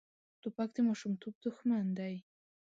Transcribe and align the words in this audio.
توپک 0.41 0.69
د 0.75 0.77
ماشومتوب 0.87 1.33
دښمن 1.43 1.85
دی. 1.97 2.15